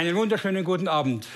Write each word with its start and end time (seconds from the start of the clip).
Einen 0.00 0.16
wunderschönen 0.16 0.64
guten 0.64 0.88
Abend. 0.88 1.26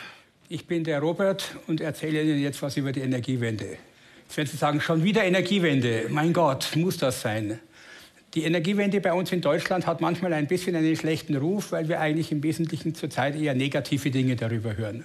Ich 0.49 0.67
bin 0.67 0.84
der 0.84 1.00
Robert 1.00 1.54
und 1.67 1.83
erzähle 1.83 2.23
Ihnen 2.23 2.41
jetzt 2.41 2.62
was 2.62 2.78
über 2.78 2.92
die 2.92 3.00
Energiewende. 3.00 3.76
Jetzt 4.23 4.37
werden 4.39 4.48
Sie 4.48 4.57
sagen, 4.57 4.80
schon 4.80 5.05
wieder 5.05 5.23
Energiewende. 5.23 6.07
Mein 6.08 6.33
Gott, 6.33 6.71
muss 6.75 6.96
das 6.96 7.21
sein? 7.21 7.60
Die 8.32 8.45
Energiewende 8.45 9.03
bei 9.03 9.12
uns 9.12 9.32
in 9.32 9.43
Deutschland 9.43 9.87
hat 9.87 10.00
manchmal 10.00 10.32
ein 10.32 10.46
bisschen 10.46 10.75
einen 10.77 10.96
schlechten 10.96 11.37
Ruf, 11.37 11.73
weil 11.73 11.91
wir 11.91 12.00
eigentlich 12.00 12.32
im 12.32 12.43
Wesentlichen 12.43 12.95
zurzeit 12.95 13.37
eher 13.37 13.53
negative 13.53 14.11
Dinge 14.11 14.35
darüber 14.35 14.75
hören. 14.75 15.05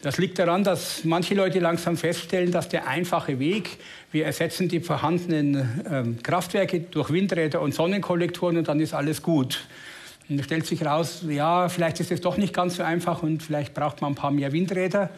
Das 0.00 0.18
liegt 0.18 0.40
daran, 0.40 0.64
dass 0.64 1.04
manche 1.04 1.36
Leute 1.36 1.60
langsam 1.60 1.96
feststellen, 1.96 2.50
dass 2.50 2.68
der 2.68 2.88
einfache 2.88 3.38
Weg, 3.38 3.78
wir 4.10 4.24
ersetzen 4.24 4.68
die 4.68 4.80
vorhandenen 4.80 5.84
ähm, 5.88 6.18
Kraftwerke 6.20 6.80
durch 6.80 7.12
Windräder 7.12 7.60
und 7.60 7.74
Sonnenkollektoren 7.74 8.56
und 8.56 8.66
dann 8.66 8.80
ist 8.80 8.92
alles 8.92 9.22
gut, 9.22 9.68
und 10.32 10.38
es 10.38 10.46
stellt 10.46 10.66
sich 10.66 10.80
heraus, 10.80 11.22
ja, 11.28 11.68
vielleicht 11.68 12.00
ist 12.00 12.10
es 12.10 12.20
doch 12.20 12.36
nicht 12.36 12.54
ganz 12.54 12.76
so 12.76 12.82
einfach 12.82 13.22
und 13.22 13.42
vielleicht 13.42 13.74
braucht 13.74 14.00
man 14.00 14.12
ein 14.12 14.14
paar 14.14 14.30
mehr 14.30 14.52
Windräder. 14.52 15.10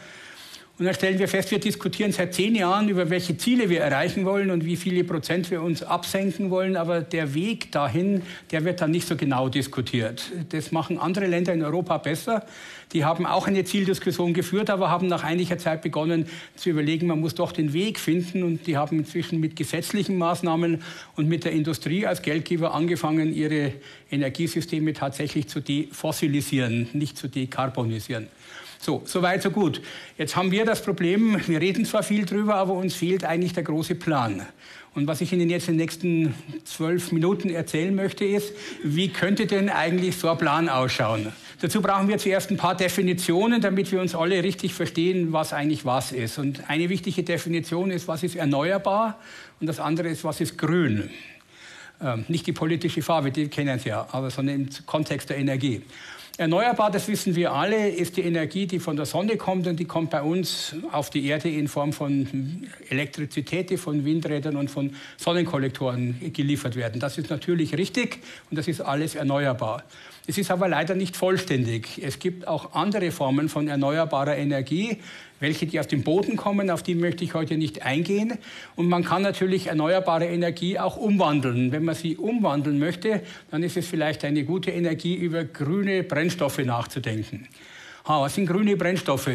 Und 0.76 0.86
dann 0.86 0.94
stellen 0.94 1.20
wir 1.20 1.28
fest, 1.28 1.52
wir 1.52 1.60
diskutieren 1.60 2.10
seit 2.10 2.34
zehn 2.34 2.56
Jahren 2.56 2.88
über 2.88 3.08
welche 3.08 3.36
Ziele 3.36 3.70
wir 3.70 3.80
erreichen 3.80 4.24
wollen 4.24 4.50
und 4.50 4.64
wie 4.64 4.74
viele 4.74 5.04
Prozent 5.04 5.48
wir 5.52 5.62
uns 5.62 5.84
absenken 5.84 6.50
wollen. 6.50 6.76
Aber 6.76 7.00
der 7.00 7.32
Weg 7.32 7.70
dahin, 7.70 8.22
der 8.50 8.64
wird 8.64 8.80
dann 8.80 8.90
nicht 8.90 9.06
so 9.06 9.14
genau 9.14 9.48
diskutiert. 9.48 10.32
Das 10.48 10.72
machen 10.72 10.98
andere 10.98 11.26
Länder 11.26 11.52
in 11.52 11.62
Europa 11.62 11.98
besser. 11.98 12.44
Die 12.92 13.04
haben 13.04 13.24
auch 13.24 13.46
eine 13.46 13.62
Zieldiskussion 13.62 14.34
geführt, 14.34 14.68
aber 14.68 14.90
haben 14.90 15.06
nach 15.06 15.22
einiger 15.22 15.58
Zeit 15.58 15.80
begonnen 15.80 16.26
zu 16.56 16.70
überlegen, 16.70 17.06
man 17.06 17.20
muss 17.20 17.36
doch 17.36 17.52
den 17.52 17.72
Weg 17.72 18.00
finden. 18.00 18.42
Und 18.42 18.66
die 18.66 18.76
haben 18.76 18.98
inzwischen 18.98 19.38
mit 19.38 19.54
gesetzlichen 19.54 20.18
Maßnahmen 20.18 20.82
und 21.14 21.28
mit 21.28 21.44
der 21.44 21.52
Industrie 21.52 22.04
als 22.04 22.20
Geldgeber 22.20 22.74
angefangen, 22.74 23.32
ihre 23.32 23.74
Energiesysteme 24.10 24.92
tatsächlich 24.92 25.46
zu 25.46 25.60
defossilisieren, 25.60 26.88
nicht 26.94 27.16
zu 27.16 27.28
dekarbonisieren. 27.28 28.26
So, 28.84 29.02
so 29.06 29.22
weit, 29.22 29.40
so 29.40 29.50
gut. 29.50 29.80
Jetzt 30.18 30.36
haben 30.36 30.50
wir 30.50 30.66
das 30.66 30.82
Problem, 30.82 31.40
wir 31.46 31.58
reden 31.58 31.86
zwar 31.86 32.02
viel 32.02 32.26
drüber, 32.26 32.56
aber 32.56 32.74
uns 32.74 32.94
fehlt 32.94 33.24
eigentlich 33.24 33.54
der 33.54 33.62
große 33.62 33.94
Plan. 33.94 34.42
Und 34.94 35.06
was 35.06 35.22
ich 35.22 35.32
Ihnen 35.32 35.48
jetzt 35.48 35.68
in 35.68 35.78
den 35.78 35.86
nächsten 35.86 36.34
zwölf 36.64 37.10
Minuten 37.10 37.48
erzählen 37.48 37.94
möchte, 37.94 38.26
ist, 38.26 38.52
wie 38.82 39.08
könnte 39.08 39.46
denn 39.46 39.70
eigentlich 39.70 40.16
so 40.18 40.28
ein 40.28 40.36
Plan 40.36 40.68
ausschauen? 40.68 41.32
Dazu 41.62 41.80
brauchen 41.80 42.08
wir 42.08 42.18
zuerst 42.18 42.50
ein 42.50 42.58
paar 42.58 42.76
Definitionen, 42.76 43.62
damit 43.62 43.90
wir 43.90 44.02
uns 44.02 44.14
alle 44.14 44.44
richtig 44.44 44.74
verstehen, 44.74 45.32
was 45.32 45.54
eigentlich 45.54 45.86
was 45.86 46.12
ist. 46.12 46.36
Und 46.36 46.68
eine 46.68 46.90
wichtige 46.90 47.22
Definition 47.22 47.90
ist, 47.90 48.06
was 48.06 48.22
ist 48.22 48.36
erneuerbar 48.36 49.18
und 49.60 49.66
das 49.66 49.80
andere 49.80 50.08
ist, 50.08 50.24
was 50.24 50.42
ist 50.42 50.58
grün. 50.58 51.08
Ähm, 52.02 52.26
nicht 52.28 52.46
die 52.46 52.52
politische 52.52 53.00
Farbe, 53.00 53.30
die 53.30 53.48
kennen 53.48 53.78
Sie 53.78 53.88
ja, 53.88 54.06
aber 54.12 54.30
sondern 54.30 54.56
im 54.56 54.68
Kontext 54.84 55.30
der 55.30 55.38
Energie. 55.38 55.80
Erneuerbar, 56.36 56.90
das 56.90 57.06
wissen 57.06 57.36
wir 57.36 57.52
alle, 57.52 57.90
ist 57.90 58.16
die 58.16 58.22
Energie, 58.22 58.66
die 58.66 58.80
von 58.80 58.96
der 58.96 59.06
Sonne 59.06 59.36
kommt 59.36 59.68
und 59.68 59.78
die 59.78 59.84
kommt 59.84 60.10
bei 60.10 60.20
uns 60.20 60.74
auf 60.90 61.08
die 61.08 61.26
Erde 61.26 61.48
in 61.48 61.68
Form 61.68 61.92
von 61.92 62.66
Elektrizität, 62.88 63.70
die 63.70 63.76
von 63.76 64.04
Windrädern 64.04 64.56
und 64.56 64.68
von 64.68 64.96
Sonnenkollektoren 65.16 66.32
geliefert 66.32 66.74
werden. 66.74 66.98
Das 66.98 67.18
ist 67.18 67.30
natürlich 67.30 67.78
richtig 67.78 68.18
und 68.50 68.58
das 68.58 68.66
ist 68.66 68.80
alles 68.80 69.14
erneuerbar. 69.14 69.84
Es 70.26 70.36
ist 70.36 70.50
aber 70.50 70.66
leider 70.66 70.96
nicht 70.96 71.16
vollständig. 71.16 72.00
Es 72.02 72.18
gibt 72.18 72.48
auch 72.48 72.74
andere 72.74 73.12
Formen 73.12 73.48
von 73.48 73.68
erneuerbarer 73.68 74.36
Energie, 74.36 74.98
welche 75.40 75.66
die 75.66 75.78
aus 75.80 75.88
dem 75.88 76.02
Boden 76.02 76.36
kommen, 76.36 76.70
auf 76.70 76.82
die 76.82 76.94
möchte 76.94 77.24
ich 77.24 77.34
heute 77.34 77.56
nicht 77.56 77.82
eingehen. 77.82 78.38
Und 78.76 78.88
man 78.88 79.04
kann 79.04 79.22
natürlich 79.22 79.66
erneuerbare 79.66 80.26
Energie 80.26 80.78
auch 80.78 80.96
umwandeln. 80.96 81.72
Wenn 81.72 81.84
man 81.84 81.94
sie 81.94 82.16
umwandeln 82.16 82.78
möchte, 82.78 83.22
dann 83.50 83.62
ist 83.62 83.76
es 83.76 83.86
vielleicht 83.86 84.24
eine 84.24 84.44
gute 84.44 84.70
Energie, 84.70 85.14
über 85.14 85.44
grüne 85.44 86.02
Brennstoffe 86.02 86.58
nachzudenken. 86.58 87.48
Ha, 88.06 88.20
was 88.20 88.34
sind 88.34 88.46
grüne 88.46 88.76
Brennstoffe? 88.76 89.30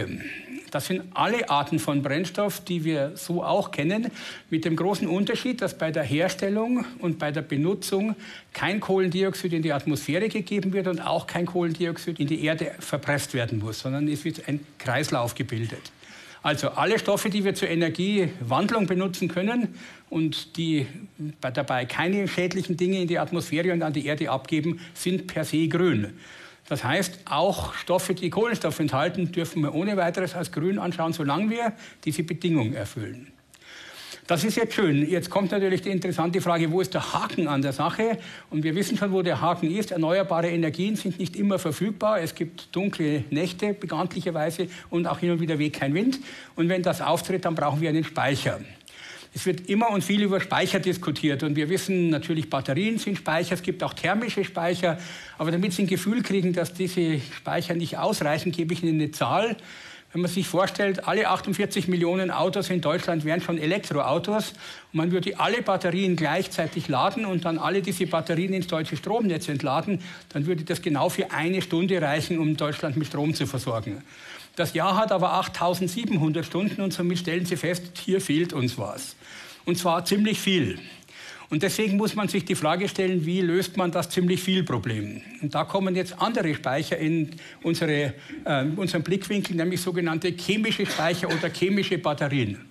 Das 0.72 0.88
sind 0.88 1.03
alle 1.14 1.49
Arten 1.49 1.80
von 1.80 2.02
Brennstoff, 2.02 2.64
die 2.64 2.83
wir 2.83 3.14
so 3.16 3.43
auch 3.43 3.71
kennen, 3.71 4.11
mit 4.49 4.66
dem 4.66 4.76
großen 4.76 5.08
Unterschied, 5.08 5.61
dass 5.61 5.77
bei 5.77 5.92
der 5.92 6.04
Herstellung 6.04 6.86
und 6.99 7.20
bei 7.20 7.32
der 7.32 7.42
Benutzung 7.42 8.16
kein 8.54 8.80
Kohlendioxid 8.80 9.54
in 9.54 9.61
die 9.61 9.73
Atmosphäre 9.73 10.30
gegeben 10.30 10.73
wird 10.73 10.88
und 10.88 11.02
auch 11.02 11.27
kein 11.27 11.45
Kohlendioxid 11.45 12.20
in 12.20 12.27
die 12.27 12.43
Erde 12.43 12.71
verpresst 12.80 13.33
werden 13.33 13.60
muss, 13.60 13.80
sondern 13.80 14.08
es 14.08 14.26
wird 14.26 14.48
ein 14.48 14.60
Kreislauf 14.77 15.36
gebildet. 15.36 15.92
Also 16.42 16.70
alle 16.70 16.98
Stoffe, 16.99 17.30
die 17.30 17.43
wir 17.43 17.54
zur 17.54 17.67
Energiewandlung 17.67 18.88
benutzen 18.88 19.27
können 19.27 19.76
und 20.10 20.55
die 20.55 20.88
dabei 21.42 21.86
keine 21.86 22.27
schädlichen 22.27 22.77
Dinge 22.77 23.02
in 23.02 23.08
die 23.08 23.20
Atmosphäre 23.20 23.73
und 23.73 23.83
an 23.83 23.92
die 23.92 24.05
Erde 24.05 24.30
abgeben, 24.30 24.80
sind 24.93 25.27
per 25.27 25.43
se 25.43 25.67
grün. 25.67 26.14
Das 26.69 26.83
heißt, 26.83 27.21
auch 27.25 27.73
Stoffe, 27.73 28.13
die 28.13 28.30
Kohlenstoff 28.30 28.80
enthalten, 28.80 29.31
dürfen 29.31 29.63
wir 29.63 29.73
ohne 29.73 29.97
weiteres 29.97 30.35
als 30.35 30.52
grün 30.52 30.77
anschauen, 30.77 31.13
solange 31.13 31.49
wir 31.49 31.73
diese 32.05 32.23
Bedingungen 32.23 32.75
erfüllen. 32.75 33.33
Das 34.27 34.43
ist 34.43 34.57
jetzt 34.57 34.75
schön. 34.75 35.09
Jetzt 35.09 35.31
kommt 35.31 35.52
natürlich 35.52 35.81
die 35.81 35.89
interessante 35.89 36.39
Frage, 36.39 36.71
wo 36.71 36.81
ist 36.81 36.93
der 36.93 37.13
Haken 37.13 37.47
an 37.47 37.63
der 37.63 37.73
Sache? 37.73 38.19
Und 38.52 38.61
wir 38.61 38.75
wissen 38.75 38.95
schon, 38.95 39.11
wo 39.11 39.23
der 39.23 39.41
Haken 39.41 39.71
ist. 39.75 39.89
Erneuerbare 39.89 40.52
Energien 40.52 40.95
sind 40.95 41.17
nicht 41.17 41.35
immer 41.35 41.57
verfügbar. 41.57 42.21
Es 42.21 42.35
gibt 42.35 42.67
dunkle 42.75 43.23
Nächte 43.31 43.73
bekanntlicherweise 43.73 44.67
und 44.91 45.07
auch 45.07 45.17
hin 45.17 45.31
und 45.31 45.39
wieder 45.39 45.57
weht 45.57 45.73
kein 45.73 45.95
Wind. 45.95 46.19
Und 46.55 46.69
wenn 46.69 46.83
das 46.83 47.01
auftritt, 47.01 47.45
dann 47.45 47.55
brauchen 47.55 47.81
wir 47.81 47.89
einen 47.89 48.03
Speicher. 48.03 48.59
Es 49.34 49.45
wird 49.45 49.70
immer 49.70 49.92
und 49.92 50.04
viel 50.04 50.23
über 50.23 50.40
Speicher 50.42 50.80
diskutiert 50.80 51.44
und 51.44 51.56
wir 51.56 51.70
wissen 51.70 52.10
natürlich, 52.10 52.50
Batterien 52.50 52.98
sind 52.98 53.17
Speicher, 53.17 53.54
es 53.54 53.62
gibt 53.62 53.84
auch 53.84 53.94
thermische 53.94 54.44
Speicher, 54.44 54.98
aber 55.38 55.52
damit 55.52 55.73
Sie 55.73 55.84
ein 55.84 55.88
Gefühl 55.88 56.23
kriegen, 56.23 56.54
dass 56.54 56.73
diese 56.73 57.20
Speicher 57.20 57.76
nicht 57.76 57.98
ausreichen, 57.98 58.52
gebe 58.52 58.73
ich 58.73 58.84
Ihnen 58.84 59.00
eine 59.00 59.12
Zahl. 59.12 59.56
Wenn 60.11 60.21
man 60.21 60.31
sich 60.31 60.47
vorstellt, 60.47 61.08
alle 61.08 61.30
48 61.30 61.87
Millionen 61.87 62.31
Autos 62.31 62.71
in 62.71 62.81
Deutschland 62.81 63.25
wären 63.25 63.42
schon 63.42 63.59
Elektroautos 63.59 64.53
und 64.92 64.97
man 64.97 65.11
würde 65.11 65.39
alle 65.39 65.61
Batterien 65.61 66.15
gleichzeitig 66.15 66.87
laden 66.87 67.25
und 67.25 67.45
dann 67.45 67.59
alle 67.59 67.83
diese 67.83 68.08
Batterien 68.08 68.53
ins 68.53 68.65
deutsche 68.65 68.98
Stromnetz 68.98 69.48
entladen, 69.49 70.02
dann 70.30 70.48
würde 70.48 70.64
das 70.64 70.81
genau 70.81 71.09
für 71.09 71.31
eine 71.31 71.61
Stunde 71.61 72.02
reichen, 72.02 72.39
um 72.39 72.58
Deutschland 72.58 72.98
mit 72.98 73.05
Strom 73.05 73.36
zu 73.36 73.45
versorgen. 73.45 74.03
Das 74.55 74.73
Jahr 74.73 74.98
hat 74.98 75.11
aber 75.11 75.33
8700 75.33 76.43
Stunden 76.43 76.81
und 76.81 76.92
somit 76.92 77.19
stellen 77.19 77.45
Sie 77.45 77.55
fest, 77.55 77.83
hier 78.03 78.19
fehlt 78.19 78.52
uns 78.52 78.80
was. 78.80 79.15
Und 79.65 79.77
zwar 79.77 80.05
ziemlich 80.05 80.39
viel. 80.39 80.80
Und 81.49 81.64
deswegen 81.64 81.98
muss 81.98 82.15
man 82.15 82.27
sich 82.27 82.45
die 82.45 82.54
Frage 82.54 82.87
stellen, 82.87 83.26
wie 83.26 83.42
löst 83.42 83.76
man 83.76 83.92
das 83.92 84.10
ziemlich 84.10 84.42
viel 84.42 84.64
Problem? 84.64 85.21
Und 85.42 85.55
da 85.55 85.64
kommen 85.64 85.95
jetzt 85.95 86.21
andere 86.21 86.54
Speicher 86.54 86.98
in 86.98 87.32
unsere, 87.64 88.14
äh, 88.45 88.65
unseren 88.76 89.02
Blickwinkel, 89.02 89.55
nämlich 89.55 89.82
sogenannte 89.82 90.27
chemische 90.30 90.86
Speicher 90.86 91.27
oder 91.27 91.49
chemische 91.49 91.98
Batterien. 91.98 92.70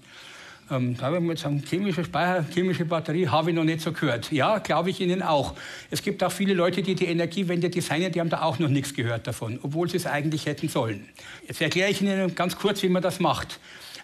Ähm, 0.70 0.96
da 0.96 1.10
würde 1.10 1.20
man 1.20 1.30
jetzt 1.30 1.42
sagen, 1.42 1.62
chemische 1.66 2.04
Speicher, 2.04 2.44
chemische 2.52 2.84
Batterie, 2.84 3.26
habe 3.26 3.50
ich 3.50 3.56
noch 3.56 3.64
nicht 3.64 3.80
so 3.80 3.90
gehört. 3.90 4.30
Ja, 4.30 4.58
glaube 4.58 4.90
ich 4.90 5.00
Ihnen 5.00 5.22
auch. 5.22 5.54
Es 5.90 6.02
gibt 6.02 6.22
auch 6.22 6.30
viele 6.30 6.54
Leute, 6.54 6.82
die 6.82 6.94
die 6.94 7.06
Energiewende 7.06 7.70
designen, 7.70 8.12
die 8.12 8.20
haben 8.20 8.28
da 8.28 8.42
auch 8.42 8.58
noch 8.58 8.68
nichts 8.68 8.94
gehört 8.94 9.26
davon, 9.26 9.58
obwohl 9.62 9.88
sie 9.88 9.96
es 9.96 10.06
eigentlich 10.06 10.46
hätten 10.46 10.68
sollen. 10.68 11.08
Jetzt 11.46 11.60
erkläre 11.60 11.90
ich 11.90 12.02
Ihnen 12.02 12.34
ganz 12.34 12.56
kurz, 12.56 12.82
wie 12.82 12.88
man 12.88 13.02
das 13.02 13.18
macht. 13.18 13.58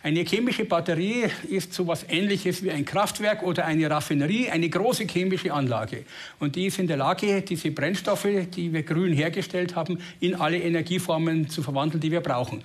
Eine 0.05 0.21
chemische 0.21 0.67
Batterie 0.67 1.31
ist 1.49 1.73
so 1.73 1.85
etwas 1.85 2.05
Ähnliches 2.11 2.63
wie 2.63 2.71
ein 2.71 2.85
Kraftwerk 2.85 3.43
oder 3.43 3.65
eine 3.65 3.89
Raffinerie, 3.89 4.51
eine 4.51 4.69
große 4.69 5.07
chemische 5.07 5.51
Anlage. 5.51 6.05
Und 6.39 6.57
die 6.57 6.67
ist 6.67 6.79
in 6.79 6.87
der 6.87 6.99
Lage, 6.99 7.41
diese 7.41 7.71
Brennstoffe, 7.71 8.29
die 8.55 8.71
wir 8.71 8.83
grün 8.83 9.15
hergestellt 9.15 9.75
haben, 9.75 9.99
in 10.21 10.35
alle 10.35 10.59
Energieformen 10.59 11.49
zu 11.49 11.63
verwandeln, 11.63 12.03
die 12.03 12.11
wir 12.11 12.21
brauchen. 12.21 12.63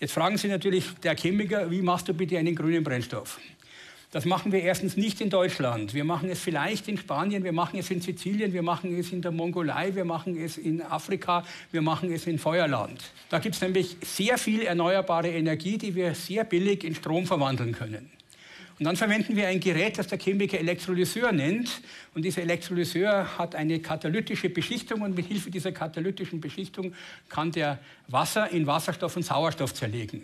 Jetzt 0.00 0.14
fragen 0.14 0.38
Sie 0.38 0.48
natürlich, 0.48 0.86
der 1.02 1.14
Chemiker, 1.14 1.70
wie 1.70 1.82
machst 1.82 2.08
du 2.08 2.14
bitte 2.14 2.38
einen 2.38 2.54
grünen 2.54 2.82
Brennstoff? 2.82 3.38
Das 4.12 4.26
machen 4.26 4.52
wir 4.52 4.62
erstens 4.62 4.98
nicht 4.98 5.22
in 5.22 5.30
Deutschland. 5.30 5.94
Wir 5.94 6.04
machen 6.04 6.28
es 6.28 6.38
vielleicht 6.38 6.86
in 6.86 6.98
Spanien, 6.98 7.44
wir 7.44 7.52
machen 7.52 7.78
es 7.78 7.90
in 7.90 8.02
Sizilien, 8.02 8.52
wir 8.52 8.60
machen 8.60 8.94
es 8.98 9.10
in 9.10 9.22
der 9.22 9.30
Mongolei, 9.30 9.94
wir 9.94 10.04
machen 10.04 10.36
es 10.36 10.58
in 10.58 10.82
Afrika, 10.82 11.44
wir 11.70 11.80
machen 11.80 12.12
es 12.12 12.26
in 12.26 12.38
Feuerland. 12.38 13.02
Da 13.30 13.38
gibt 13.38 13.54
es 13.54 13.62
nämlich 13.62 13.96
sehr 14.02 14.36
viel 14.36 14.62
erneuerbare 14.64 15.30
Energie, 15.30 15.78
die 15.78 15.94
wir 15.94 16.14
sehr 16.14 16.44
billig 16.44 16.84
in 16.84 16.94
Strom 16.94 17.26
verwandeln 17.26 17.72
können. 17.72 18.10
Und 18.78 18.84
dann 18.84 18.96
verwenden 18.96 19.34
wir 19.34 19.48
ein 19.48 19.60
Gerät, 19.60 19.96
das 19.96 20.08
der 20.08 20.18
Chemiker 20.18 20.58
Elektrolyseur 20.58 21.32
nennt. 21.32 21.80
Und 22.14 22.22
dieser 22.22 22.42
Elektrolyseur 22.42 23.38
hat 23.38 23.54
eine 23.54 23.80
katalytische 23.80 24.50
Beschichtung 24.50 25.00
und 25.00 25.16
mit 25.16 25.26
Hilfe 25.26 25.50
dieser 25.50 25.72
katalytischen 25.72 26.38
Beschichtung 26.38 26.92
kann 27.30 27.50
der 27.50 27.78
Wasser 28.08 28.50
in 28.50 28.66
Wasserstoff 28.66 29.16
und 29.16 29.22
Sauerstoff 29.22 29.72
zerlegen. 29.72 30.22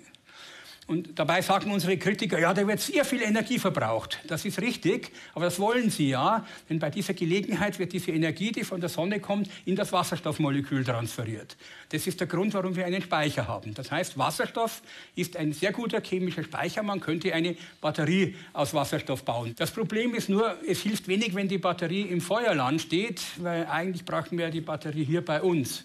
Und 0.88 1.18
dabei 1.18 1.42
sagen 1.42 1.70
unsere 1.70 1.98
Kritiker, 1.98 2.38
ja, 2.38 2.54
da 2.54 2.66
wird 2.66 2.80
sehr 2.80 3.04
viel 3.04 3.20
Energie 3.20 3.58
verbraucht. 3.58 4.20
Das 4.26 4.46
ist 4.46 4.58
richtig, 4.58 5.12
aber 5.34 5.44
das 5.44 5.60
wollen 5.60 5.90
sie 5.90 6.08
ja, 6.08 6.46
denn 6.70 6.78
bei 6.78 6.88
dieser 6.88 7.12
Gelegenheit 7.12 7.78
wird 7.78 7.92
diese 7.92 8.10
Energie, 8.10 8.52
die 8.52 8.64
von 8.64 8.80
der 8.80 8.88
Sonne 8.88 9.20
kommt, 9.20 9.50
in 9.66 9.76
das 9.76 9.92
Wasserstoffmolekül 9.92 10.84
transferiert. 10.84 11.58
Das 11.90 12.06
ist 12.06 12.20
der 12.20 12.26
Grund, 12.26 12.54
warum 12.54 12.74
wir 12.74 12.86
einen 12.86 13.02
Speicher 13.02 13.46
haben. 13.46 13.74
Das 13.74 13.90
heißt, 13.90 14.16
Wasserstoff 14.16 14.80
ist 15.14 15.36
ein 15.36 15.52
sehr 15.52 15.72
guter 15.72 16.00
chemischer 16.00 16.42
Speicher. 16.42 16.82
Man 16.82 17.00
könnte 17.00 17.34
eine 17.34 17.54
Batterie 17.82 18.34
aus 18.54 18.72
Wasserstoff 18.72 19.24
bauen. 19.24 19.54
Das 19.58 19.70
Problem 19.70 20.14
ist 20.14 20.30
nur, 20.30 20.56
es 20.66 20.80
hilft 20.80 21.06
wenig, 21.06 21.34
wenn 21.34 21.48
die 21.48 21.58
Batterie 21.58 22.00
im 22.00 22.22
Feuerland 22.22 22.80
steht, 22.80 23.20
weil 23.36 23.66
eigentlich 23.66 24.06
brauchen 24.06 24.38
wir 24.38 24.48
die 24.48 24.62
Batterie 24.62 25.04
hier 25.04 25.22
bei 25.22 25.42
uns. 25.42 25.84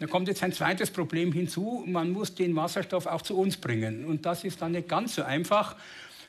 Da 0.00 0.06
kommt 0.06 0.28
jetzt 0.28 0.42
ein 0.42 0.52
zweites 0.52 0.90
Problem 0.90 1.32
hinzu. 1.32 1.82
Man 1.86 2.10
muss 2.10 2.34
den 2.34 2.54
Wasserstoff 2.54 3.06
auch 3.06 3.22
zu 3.22 3.36
uns 3.36 3.56
bringen. 3.56 4.04
Und 4.04 4.26
das 4.26 4.44
ist 4.44 4.62
dann 4.62 4.72
nicht 4.72 4.88
ganz 4.88 5.16
so 5.16 5.22
einfach. 5.22 5.76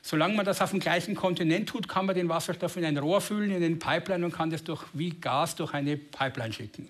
Solange 0.02 0.34
man 0.34 0.46
das 0.46 0.60
auf 0.60 0.70
dem 0.70 0.80
gleichen 0.80 1.14
Kontinent 1.14 1.68
tut, 1.68 1.86
kann 1.86 2.06
man 2.06 2.14
den 2.14 2.28
Wasserstoff 2.28 2.76
in 2.76 2.84
ein 2.84 2.96
Rohr 2.96 3.20
füllen, 3.20 3.50
in 3.50 3.62
eine 3.62 3.76
Pipeline 3.76 4.24
und 4.24 4.32
kann 4.32 4.50
das 4.50 4.64
durch, 4.64 4.82
wie 4.92 5.10
Gas 5.10 5.56
durch 5.56 5.74
eine 5.74 5.96
Pipeline 5.96 6.52
schicken. 6.52 6.88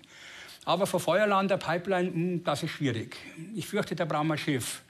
Aber 0.63 0.87
vor 0.87 0.99
Feuerland 0.99 1.51
der 1.51 1.57
Pipeline, 1.57 2.11
hm, 2.11 2.43
das 2.43 2.63
ist 2.63 2.71
schwierig. 2.71 3.17
Ich 3.55 3.67
fürchte, 3.67 3.95
da 3.95 4.05
brauchen 4.05 4.27
wir 4.27 4.35
ein 4.35 4.39
Schiff. 4.39 4.81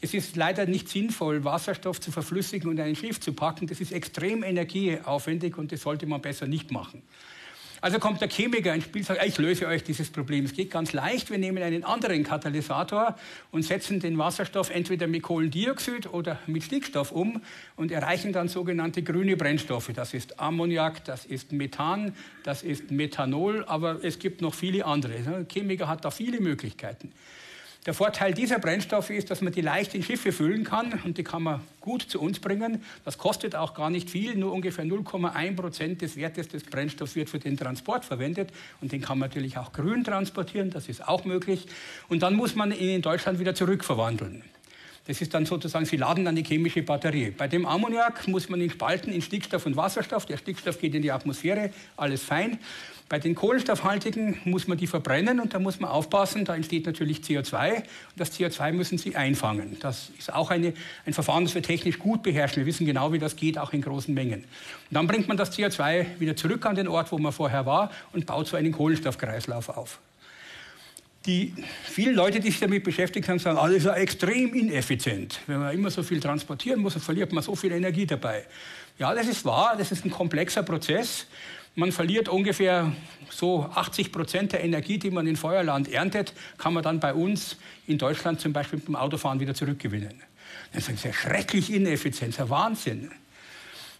Es 0.00 0.14
ist 0.14 0.34
leider 0.34 0.66
nicht 0.66 0.88
sinnvoll, 0.88 1.44
Wasserstoff 1.44 2.00
zu 2.00 2.10
verflüssigen 2.10 2.68
und 2.70 2.78
in 2.78 2.84
ein 2.84 2.96
Schiff 2.96 3.20
zu 3.20 3.32
packen. 3.32 3.66
Das 3.66 3.80
ist 3.80 3.92
extrem 3.92 4.42
energieaufwendig 4.42 5.58
und 5.58 5.70
das 5.70 5.82
sollte 5.82 6.06
man 6.06 6.20
besser 6.20 6.46
nicht 6.46 6.72
machen. 6.72 7.02
Also 7.82 7.98
kommt 7.98 8.20
der 8.20 8.28
Chemiker 8.28 8.72
ins 8.72 8.84
Spiel 8.84 9.02
und 9.02 9.06
sagt, 9.06 9.26
ich 9.26 9.38
löse 9.38 9.66
euch 9.66 9.82
dieses 9.82 10.08
Problem. 10.08 10.44
Es 10.44 10.52
geht 10.52 10.70
ganz 10.70 10.92
leicht. 10.92 11.30
Wir 11.30 11.38
nehmen 11.38 11.60
einen 11.64 11.82
anderen 11.82 12.22
Katalysator 12.22 13.16
und 13.50 13.64
setzen 13.64 13.98
den 13.98 14.16
Wasserstoff 14.18 14.70
entweder 14.70 15.08
mit 15.08 15.24
Kohlendioxid 15.24 16.06
oder 16.06 16.38
mit 16.46 16.62
Stickstoff 16.62 17.10
um 17.10 17.42
und 17.74 17.90
erreichen 17.90 18.32
dann 18.32 18.46
sogenannte 18.46 19.02
grüne 19.02 19.36
Brennstoffe. 19.36 19.90
Das 19.92 20.14
ist 20.14 20.38
Ammoniak, 20.38 21.04
das 21.04 21.24
ist 21.24 21.50
Methan, 21.50 22.14
das 22.44 22.62
ist 22.62 22.92
Methanol, 22.92 23.64
aber 23.66 23.98
es 24.04 24.20
gibt 24.20 24.42
noch 24.42 24.54
viele 24.54 24.84
andere. 24.86 25.14
Der 25.14 25.46
Chemiker 25.50 25.88
hat 25.88 26.04
da 26.04 26.12
viele 26.12 26.40
Möglichkeiten. 26.40 27.10
Der 27.84 27.94
Vorteil 27.94 28.32
dieser 28.32 28.60
Brennstoffe 28.60 29.10
ist, 29.10 29.28
dass 29.32 29.40
man 29.40 29.52
die 29.52 29.60
leicht 29.60 29.92
in 29.96 30.04
Schiffe 30.04 30.30
füllen 30.30 30.62
kann 30.62 31.00
und 31.04 31.18
die 31.18 31.24
kann 31.24 31.42
man 31.42 31.62
gut 31.80 32.02
zu 32.02 32.20
uns 32.20 32.38
bringen. 32.38 32.80
Das 33.04 33.18
kostet 33.18 33.56
auch 33.56 33.74
gar 33.74 33.90
nicht 33.90 34.08
viel, 34.08 34.36
nur 34.36 34.52
ungefähr 34.52 34.84
0,1 34.84 35.56
Prozent 35.56 36.00
des 36.00 36.14
Wertes 36.14 36.46
des 36.46 36.62
Brennstoffs 36.62 37.16
wird 37.16 37.28
für 37.28 37.40
den 37.40 37.56
Transport 37.56 38.04
verwendet 38.04 38.52
und 38.80 38.92
den 38.92 39.00
kann 39.00 39.18
man 39.18 39.30
natürlich 39.30 39.58
auch 39.58 39.72
grün 39.72 40.04
transportieren, 40.04 40.70
das 40.70 40.88
ist 40.88 41.08
auch 41.08 41.24
möglich. 41.24 41.66
Und 42.08 42.22
dann 42.22 42.34
muss 42.36 42.54
man 42.54 42.70
ihn 42.70 42.90
in 42.90 43.02
Deutschland 43.02 43.40
wieder 43.40 43.56
zurückverwandeln. 43.56 44.44
Das 45.06 45.20
ist 45.20 45.34
dann 45.34 45.46
sozusagen, 45.46 45.84
Sie 45.84 45.96
laden 45.96 46.24
dann 46.24 46.36
die 46.36 46.44
chemische 46.44 46.82
Batterie. 46.82 47.32
Bei 47.36 47.48
dem 47.48 47.66
Ammoniak 47.66 48.28
muss 48.28 48.48
man 48.48 48.60
ihn 48.60 48.70
spalten 48.70 49.12
in 49.12 49.20
Stickstoff 49.20 49.66
und 49.66 49.76
Wasserstoff. 49.76 50.26
Der 50.26 50.36
Stickstoff 50.36 50.78
geht 50.78 50.94
in 50.94 51.02
die 51.02 51.10
Atmosphäre, 51.10 51.70
alles 51.96 52.22
fein. 52.22 52.58
Bei 53.08 53.18
den 53.18 53.34
kohlenstoffhaltigen 53.34 54.38
muss 54.44 54.68
man 54.68 54.78
die 54.78 54.86
verbrennen 54.86 55.38
und 55.40 55.52
da 55.52 55.58
muss 55.58 55.80
man 55.80 55.90
aufpassen, 55.90 56.46
da 56.46 56.54
entsteht 56.54 56.86
natürlich 56.86 57.18
CO2 57.18 57.74
und 57.74 57.84
das 58.16 58.32
CO2 58.32 58.72
müssen 58.72 58.96
Sie 58.96 59.16
einfangen. 59.16 59.76
Das 59.80 60.10
ist 60.18 60.32
auch 60.32 60.50
eine, 60.50 60.72
ein 61.04 61.12
Verfahren, 61.12 61.44
das 61.44 61.54
wir 61.54 61.62
technisch 61.62 61.98
gut 61.98 62.22
beherrschen. 62.22 62.62
Wir 62.62 62.66
wissen 62.66 62.86
genau, 62.86 63.12
wie 63.12 63.18
das 63.18 63.36
geht, 63.36 63.58
auch 63.58 63.72
in 63.72 63.82
großen 63.82 64.14
Mengen. 64.14 64.44
Und 64.44 64.46
dann 64.92 65.08
bringt 65.08 65.28
man 65.28 65.36
das 65.36 65.52
CO2 65.52 66.20
wieder 66.20 66.36
zurück 66.36 66.64
an 66.64 66.76
den 66.76 66.88
Ort, 66.88 67.12
wo 67.12 67.18
man 67.18 67.32
vorher 67.32 67.66
war 67.66 67.90
und 68.12 68.24
baut 68.24 68.46
so 68.46 68.56
einen 68.56 68.72
Kohlenstoffkreislauf 68.72 69.68
auf. 69.68 69.98
Die 71.26 71.54
vielen 71.84 72.16
Leute, 72.16 72.40
die 72.40 72.50
sich 72.50 72.58
damit 72.58 72.82
beschäftigt 72.82 73.28
haben, 73.28 73.38
sagen, 73.38 73.56
alles 73.56 73.86
ah, 73.86 73.92
ist 73.92 74.02
extrem 74.02 74.54
ineffizient. 74.54 75.40
Wenn 75.46 75.60
man 75.60 75.72
immer 75.72 75.90
so 75.90 76.02
viel 76.02 76.18
transportieren 76.18 76.80
muss, 76.80 76.94
verliert 76.94 77.32
man 77.32 77.44
so 77.44 77.54
viel 77.54 77.72
Energie 77.72 78.06
dabei. 78.06 78.44
Ja, 78.98 79.14
das 79.14 79.28
ist 79.28 79.44
wahr, 79.44 79.76
das 79.78 79.92
ist 79.92 80.04
ein 80.04 80.10
komplexer 80.10 80.62
Prozess. 80.62 81.26
Man 81.74 81.92
verliert 81.92 82.28
ungefähr 82.28 82.92
so 83.30 83.62
80 83.74 84.12
Prozent 84.12 84.52
der 84.52 84.64
Energie, 84.64 84.98
die 84.98 85.10
man 85.10 85.26
in 85.26 85.36
Feuerland 85.36 85.88
erntet, 85.88 86.34
kann 86.58 86.74
man 86.74 86.82
dann 86.82 87.00
bei 87.00 87.14
uns 87.14 87.56
in 87.86 87.98
Deutschland 87.98 88.40
zum 88.40 88.52
Beispiel 88.52 88.78
mit 88.78 88.88
dem 88.88 88.96
Autofahren 88.96 89.40
wieder 89.40 89.54
zurückgewinnen. 89.54 90.22
Das 90.72 90.88
ist 90.88 91.04
ja 91.04 91.12
schrecklich 91.12 91.72
ineffizient, 91.72 92.34
das 92.34 92.34
ist 92.34 92.38
ja 92.38 92.50
Wahnsinn. 92.50 93.10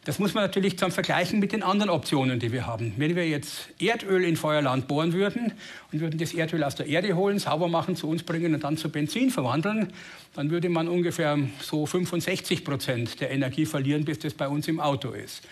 Das 0.04 0.18
muss 0.18 0.34
man 0.34 0.42
natürlich 0.42 0.74
dann 0.74 0.90
vergleichen 0.90 1.38
mit 1.38 1.52
den 1.52 1.62
anderen 1.62 1.88
Optionen, 1.88 2.40
die 2.40 2.50
wir 2.50 2.66
haben. 2.66 2.92
Wenn 2.96 3.14
wir 3.14 3.28
jetzt 3.28 3.68
Erdöl 3.78 4.24
in 4.24 4.36
Feuerland 4.36 4.88
bohren 4.88 5.12
würden 5.12 5.52
und 5.92 6.00
würden 6.00 6.18
das 6.18 6.34
Erdöl 6.34 6.64
aus 6.64 6.74
der 6.74 6.86
Erde 6.86 7.14
holen, 7.14 7.38
sauber 7.38 7.68
machen, 7.68 7.94
zu 7.94 8.08
uns 8.08 8.24
bringen 8.24 8.52
und 8.52 8.64
dann 8.64 8.76
zu 8.76 8.88
Benzin 8.88 9.30
verwandeln, 9.30 9.92
dann 10.34 10.50
würde 10.50 10.68
man 10.68 10.88
ungefähr 10.88 11.38
so 11.60 11.86
65 11.86 12.64
Prozent 12.64 13.20
der 13.20 13.30
Energie 13.30 13.64
verlieren, 13.64 14.04
bis 14.04 14.18
das 14.18 14.34
bei 14.34 14.48
uns 14.48 14.66
im 14.66 14.80
Auto 14.80 15.10
ist. 15.10 15.42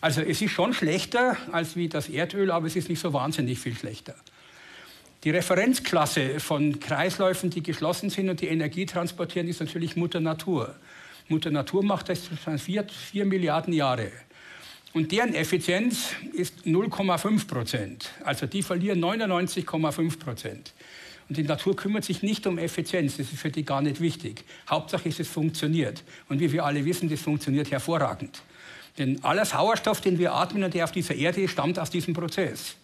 Also 0.00 0.20
es 0.20 0.42
ist 0.42 0.50
schon 0.50 0.74
schlechter 0.74 1.36
als 1.52 1.76
wie 1.76 1.88
das 1.88 2.08
Erdöl, 2.08 2.50
aber 2.50 2.66
es 2.66 2.74
ist 2.74 2.88
nicht 2.88 2.98
so 2.98 3.12
wahnsinnig 3.12 3.60
viel 3.60 3.76
schlechter. 3.76 4.16
Die 5.22 5.30
Referenzklasse 5.30 6.40
von 6.40 6.80
Kreisläufen, 6.80 7.50
die 7.50 7.62
geschlossen 7.62 8.10
sind 8.10 8.28
und 8.28 8.40
die 8.40 8.48
Energie 8.48 8.84
transportieren, 8.84 9.46
ist 9.46 9.60
natürlich 9.60 9.94
Mutter 9.94 10.18
Natur. 10.18 10.74
Mutter 11.32 11.50
Natur 11.50 11.82
macht 11.82 12.10
das 12.10 12.20
vier, 12.58 12.84
vier 12.84 13.24
Milliarden 13.24 13.72
Jahre. 13.72 14.12
Und 14.92 15.10
deren 15.10 15.34
Effizienz 15.34 16.10
ist 16.34 16.66
0,5 16.66 17.48
Prozent. 17.48 18.10
Also 18.24 18.46
die 18.46 18.62
verlieren 18.62 19.02
99,5 19.02 20.18
Prozent. 20.18 20.74
Und 21.28 21.38
die 21.38 21.44
Natur 21.44 21.74
kümmert 21.74 22.04
sich 22.04 22.22
nicht 22.22 22.46
um 22.46 22.58
Effizienz, 22.58 23.16
das 23.16 23.32
ist 23.32 23.40
für 23.40 23.50
die 23.50 23.64
gar 23.64 23.80
nicht 23.80 24.02
wichtig. 24.02 24.44
Hauptsache 24.68 25.08
ist, 25.08 25.18
es 25.18 25.28
funktioniert. 25.28 26.02
Und 26.28 26.40
wie 26.40 26.52
wir 26.52 26.66
alle 26.66 26.84
wissen, 26.84 27.08
das 27.08 27.22
funktioniert 27.22 27.70
hervorragend. 27.70 28.42
Denn 28.98 29.24
aller 29.24 29.46
Sauerstoff, 29.46 30.02
den 30.02 30.18
wir 30.18 30.34
atmen 30.34 30.62
und 30.62 30.74
der 30.74 30.84
auf 30.84 30.92
dieser 30.92 31.14
Erde 31.14 31.40
ist, 31.40 31.52
stammt 31.52 31.78
aus 31.78 31.88
diesem 31.88 32.12
Prozess. 32.12 32.76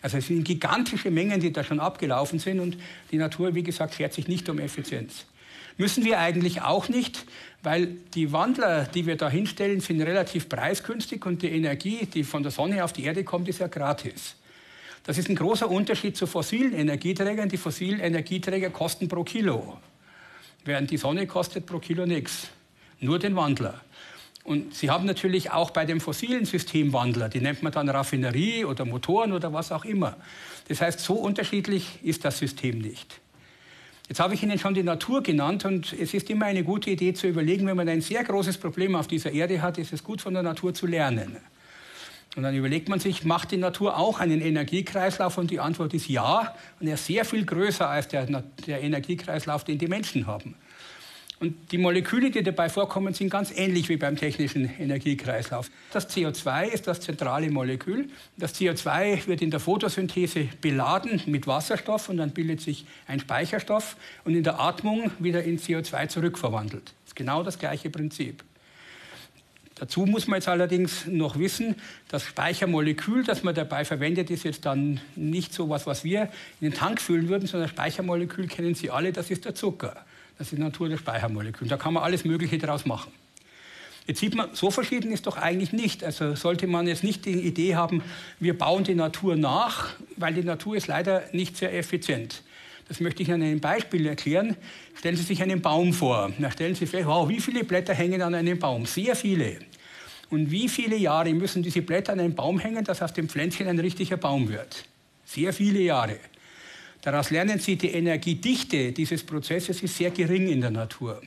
Also 0.00 0.18
es 0.18 0.28
sind 0.28 0.44
gigantische 0.44 1.10
Mengen, 1.10 1.40
die 1.40 1.52
da 1.52 1.64
schon 1.64 1.80
abgelaufen 1.80 2.38
sind 2.38 2.60
und 2.60 2.76
die 3.10 3.16
Natur, 3.16 3.56
wie 3.56 3.64
gesagt, 3.64 3.94
schert 3.94 4.12
sich 4.12 4.28
nicht 4.28 4.48
um 4.48 4.60
Effizienz. 4.60 5.24
Müssen 5.78 6.04
wir 6.04 6.18
eigentlich 6.18 6.62
auch 6.62 6.88
nicht, 6.88 7.24
weil 7.62 7.86
die 8.14 8.32
Wandler, 8.32 8.84
die 8.84 9.06
wir 9.06 9.16
da 9.16 9.30
hinstellen, 9.30 9.80
sind 9.80 10.02
relativ 10.02 10.48
preisgünstig 10.48 11.24
und 11.24 11.40
die 11.42 11.50
Energie, 11.50 12.06
die 12.06 12.24
von 12.24 12.42
der 12.42 12.50
Sonne 12.52 12.84
auf 12.84 12.92
die 12.92 13.04
Erde 13.04 13.22
kommt, 13.22 13.48
ist 13.48 13.60
ja 13.60 13.68
gratis. 13.68 14.34
Das 15.04 15.18
ist 15.18 15.28
ein 15.28 15.36
großer 15.36 15.70
Unterschied 15.70 16.16
zu 16.16 16.26
fossilen 16.26 16.74
Energieträgern. 16.74 17.48
Die 17.48 17.56
fossilen 17.56 18.00
Energieträger 18.00 18.70
kosten 18.70 19.06
pro 19.08 19.22
Kilo, 19.22 19.78
während 20.64 20.90
die 20.90 20.96
Sonne 20.96 21.28
kostet 21.28 21.64
pro 21.64 21.78
Kilo 21.78 22.04
nichts. 22.06 22.48
Nur 23.00 23.20
den 23.20 23.36
Wandler. 23.36 23.80
Und 24.42 24.74
Sie 24.74 24.90
haben 24.90 25.06
natürlich 25.06 25.52
auch 25.52 25.70
bei 25.70 25.84
dem 25.84 26.00
fossilen 26.00 26.44
System 26.44 26.92
Wandler, 26.92 27.28
die 27.28 27.40
nennt 27.40 27.62
man 27.62 27.70
dann 27.70 27.88
Raffinerie 27.88 28.64
oder 28.64 28.84
Motoren 28.84 29.32
oder 29.32 29.52
was 29.52 29.70
auch 29.70 29.84
immer. 29.84 30.16
Das 30.66 30.80
heißt, 30.80 30.98
so 30.98 31.14
unterschiedlich 31.14 32.00
ist 32.02 32.24
das 32.24 32.38
System 32.38 32.78
nicht. 32.78 33.20
Jetzt 34.08 34.20
habe 34.20 34.32
ich 34.32 34.42
Ihnen 34.42 34.58
schon 34.58 34.72
die 34.72 34.82
Natur 34.82 35.22
genannt 35.22 35.66
und 35.66 35.92
es 35.92 36.14
ist 36.14 36.30
immer 36.30 36.46
eine 36.46 36.64
gute 36.64 36.88
Idee 36.88 37.12
zu 37.12 37.26
überlegen, 37.26 37.66
wenn 37.66 37.76
man 37.76 37.88
ein 37.90 38.00
sehr 38.00 38.24
großes 38.24 38.56
Problem 38.56 38.94
auf 38.94 39.06
dieser 39.06 39.32
Erde 39.32 39.60
hat, 39.60 39.76
ist 39.76 39.92
es 39.92 40.02
gut 40.02 40.22
von 40.22 40.32
der 40.32 40.42
Natur 40.42 40.72
zu 40.72 40.86
lernen. 40.86 41.36
Und 42.34 42.42
dann 42.42 42.54
überlegt 42.54 42.88
man 42.88 43.00
sich, 43.00 43.24
macht 43.24 43.50
die 43.50 43.58
Natur 43.58 43.98
auch 43.98 44.20
einen 44.20 44.40
Energiekreislauf? 44.40 45.36
Und 45.36 45.50
die 45.50 45.60
Antwort 45.60 45.92
ist 45.92 46.08
ja. 46.08 46.54
Und 46.80 46.86
er 46.86 46.94
ist 46.94 47.04
sehr 47.04 47.24
viel 47.24 47.44
größer 47.44 47.88
als 47.88 48.08
der, 48.08 48.26
der 48.66 48.80
Energiekreislauf, 48.80 49.64
den 49.64 49.76
die 49.76 49.88
Menschen 49.88 50.26
haben. 50.26 50.54
Und 51.40 51.70
die 51.70 51.78
Moleküle, 51.78 52.30
die 52.32 52.42
dabei 52.42 52.68
vorkommen, 52.68 53.14
sind 53.14 53.30
ganz 53.30 53.52
ähnlich 53.56 53.88
wie 53.88 53.96
beim 53.96 54.16
technischen 54.16 54.68
Energiekreislauf. 54.78 55.70
Das 55.92 56.10
CO2 56.10 56.66
ist 56.66 56.88
das 56.88 57.00
zentrale 57.00 57.48
Molekül. 57.50 58.08
Das 58.36 58.58
CO2 58.58 59.28
wird 59.28 59.40
in 59.40 59.52
der 59.52 59.60
Photosynthese 59.60 60.48
beladen 60.60 61.22
mit 61.26 61.46
Wasserstoff 61.46 62.08
und 62.08 62.16
dann 62.16 62.30
bildet 62.30 62.60
sich 62.60 62.86
ein 63.06 63.20
Speicherstoff 63.20 63.96
und 64.24 64.34
in 64.34 64.42
der 64.42 64.58
Atmung 64.58 65.12
wieder 65.20 65.44
in 65.44 65.60
CO2 65.60 66.08
zurückverwandelt. 66.08 66.86
Das 66.86 67.10
ist 67.10 67.16
genau 67.16 67.44
das 67.44 67.58
gleiche 67.60 67.88
Prinzip. 67.88 68.42
Dazu 69.76 70.06
muss 70.06 70.26
man 70.26 70.38
jetzt 70.38 70.48
allerdings 70.48 71.06
noch 71.06 71.38
wissen, 71.38 71.76
das 72.08 72.24
Speichermolekül, 72.24 73.22
das 73.22 73.44
man 73.44 73.54
dabei 73.54 73.84
verwendet, 73.84 74.28
ist 74.28 74.42
jetzt 74.42 74.66
dann 74.66 75.00
nicht 75.14 75.54
so 75.54 75.68
was, 75.68 75.86
was 75.86 76.02
wir 76.02 76.22
in 76.60 76.70
den 76.70 76.74
Tank 76.74 77.00
füllen 77.00 77.28
würden, 77.28 77.46
sondern 77.46 77.68
das 77.68 77.76
Speichermolekül 77.76 78.48
kennen 78.48 78.74
Sie 78.74 78.90
alle, 78.90 79.12
das 79.12 79.30
ist 79.30 79.44
der 79.44 79.54
Zucker. 79.54 80.04
Das 80.38 80.46
ist 80.46 80.56
die 80.56 80.62
Natur 80.62 80.88
der 80.88 80.98
Speichermoleküle. 80.98 81.68
Da 81.68 81.76
kann 81.76 81.92
man 81.92 82.04
alles 82.04 82.24
Mögliche 82.24 82.58
daraus 82.58 82.86
machen. 82.86 83.12
Jetzt 84.06 84.20
sieht 84.20 84.34
man, 84.34 84.54
so 84.54 84.70
verschieden 84.70 85.12
ist 85.12 85.26
doch 85.26 85.36
eigentlich 85.36 85.72
nicht. 85.72 86.02
Also 86.02 86.34
sollte 86.34 86.66
man 86.66 86.86
jetzt 86.86 87.04
nicht 87.04 87.26
die 87.26 87.32
Idee 87.32 87.74
haben, 87.74 88.02
wir 88.40 88.56
bauen 88.56 88.84
die 88.84 88.94
Natur 88.94 89.36
nach, 89.36 89.90
weil 90.16 90.32
die 90.32 90.42
Natur 90.42 90.76
ist 90.76 90.86
leider 90.86 91.24
nicht 91.32 91.58
sehr 91.58 91.76
effizient. 91.76 92.42
Das 92.88 93.00
möchte 93.00 93.22
ich 93.22 93.30
an 93.30 93.42
einem 93.42 93.60
Beispiel 93.60 94.06
erklären. 94.06 94.56
Stellen 94.94 95.16
Sie 95.16 95.22
sich 95.22 95.42
einen 95.42 95.60
Baum 95.60 95.92
vor. 95.92 96.32
Da 96.38 96.50
stellen 96.50 96.74
Sie 96.74 96.86
fest, 96.86 97.06
wow, 97.06 97.28
wie 97.28 97.40
viele 97.40 97.64
Blätter 97.64 97.92
hängen 97.92 98.22
an 98.22 98.34
einem 98.34 98.58
Baum? 98.58 98.86
Sehr 98.86 99.14
viele. 99.14 99.58
Und 100.30 100.50
wie 100.50 100.68
viele 100.70 100.96
Jahre 100.96 101.34
müssen 101.34 101.62
diese 101.62 101.82
Blätter 101.82 102.14
an 102.14 102.20
einem 102.20 102.34
Baum 102.34 102.58
hängen, 102.58 102.84
dass 102.84 103.02
aus 103.02 103.12
dem 103.12 103.28
Pflänzchen 103.28 103.66
ein 103.66 103.78
richtiger 103.78 104.16
Baum 104.16 104.48
wird? 104.48 104.84
Sehr 105.26 105.52
viele 105.52 105.80
Jahre. 105.80 106.18
Daraus 107.10 107.30
lernen 107.30 107.58
Sie, 107.58 107.76
die 107.76 107.88
Energiedichte 107.92 108.92
dieses 108.92 109.24
Prozesses 109.24 109.82
ist 109.82 109.96
sehr 109.96 110.10
gering 110.10 110.46
in 110.48 110.60
der 110.60 110.70
Natur. 110.70 111.22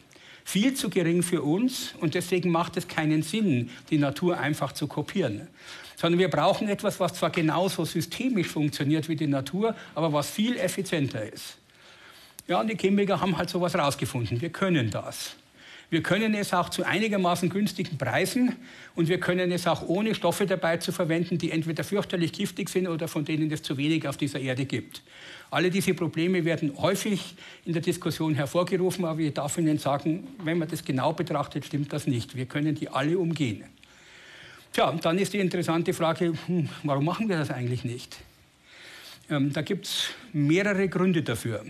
Viel 0.46 0.76
zu 0.76 0.92
gering 0.92 1.24
für 1.24 1.42
uns 1.42 1.96
und 2.00 2.14
deswegen 2.14 2.52
macht 2.52 2.78
es 2.78 2.88
keinen 2.88 3.24
Sinn, 3.24 3.72
die 3.90 3.98
Natur 3.98 4.40
einfach 4.40 4.74
zu 4.74 4.86
kopieren. 4.86 5.48
Sondern 5.96 6.20
wir 6.20 6.30
brauchen 6.30 6.70
etwas, 6.70 7.00
was 7.00 7.16
zwar 7.16 7.32
genauso 7.32 7.84
systemisch 7.84 8.50
funktioniert 8.50 9.10
wie 9.10 9.16
die 9.16 9.26
Natur, 9.26 9.76
aber 9.96 10.14
was 10.14 10.30
viel 10.30 10.56
effizienter 10.56 11.34
ist. 11.34 11.58
Ja, 12.48 12.60
und 12.60 12.68
die 12.68 12.78
Chemiker 12.78 13.20
haben 13.20 13.36
halt 13.36 13.50
sowas 13.50 13.74
rausgefunden. 13.74 14.40
Wir 14.40 14.52
können 14.52 14.92
das. 14.92 15.36
Wir 15.92 16.02
können 16.02 16.34
es 16.36 16.54
auch 16.54 16.70
zu 16.70 16.86
einigermaßen 16.86 17.50
günstigen 17.50 17.98
Preisen 17.98 18.56
und 18.96 19.10
wir 19.10 19.20
können 19.20 19.52
es 19.52 19.68
auch 19.68 19.86
ohne 19.90 20.16
Stoffe 20.16 20.46
dabei 20.46 20.78
zu 20.78 20.94
verwenden, 20.94 21.38
die 21.38 21.52
entweder 21.52 21.84
fürchterlich 21.84 22.32
giftig 22.32 22.70
sind 22.70 22.88
oder 22.88 23.10
von 23.10 23.26
denen 23.26 23.52
es 23.52 23.62
zu 23.62 23.76
wenig 23.76 24.08
auf 24.08 24.16
dieser 24.16 24.40
Erde 24.40 24.64
gibt. 24.64 25.04
Alle 25.50 25.70
diese 25.70 25.94
Probleme 25.94 26.46
werden 26.46 26.72
häufig 26.78 27.36
in 27.66 27.74
der 27.74 27.82
Diskussion 27.82 28.36
hervorgerufen, 28.36 29.04
aber 29.04 29.20
ich 29.20 29.34
darf 29.34 29.58
Ihnen 29.58 29.80
sagen, 29.80 30.30
wenn 30.42 30.60
man 30.60 30.70
das 30.70 30.86
genau 30.86 31.12
betrachtet, 31.12 31.66
stimmt 31.66 31.92
das 31.92 32.08
nicht. 32.08 32.38
Wir 32.38 32.46
können 32.46 32.74
die 32.74 32.88
alle 32.88 33.18
umgehen. 33.18 33.66
Tja, 34.72 34.98
dann 35.02 35.18
ist 35.18 35.34
die 35.34 35.40
interessante 35.40 35.94
Frage, 35.94 36.32
hm, 36.46 36.70
warum 36.84 37.04
machen 37.04 37.28
wir 37.28 37.38
das 37.38 37.52
eigentlich 37.52 37.84
nicht? 37.84 38.16
Ähm, 39.30 39.52
da 39.52 39.62
gibt 39.62 39.88
es 39.88 40.06
mehrere 40.32 40.88
Gründe 40.88 41.22
dafür. 41.22 41.66